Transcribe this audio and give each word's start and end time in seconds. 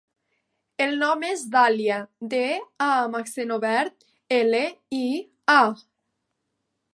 El 0.85 0.93
nom 1.01 1.25
és 1.31 1.43
Dàlia: 1.55 1.99
de, 2.31 2.39
a 2.85 2.87
amb 3.03 3.19
accent 3.19 3.53
obert, 3.59 4.09
ela, 4.39 4.63
i, 5.01 5.05
a. 5.61 5.61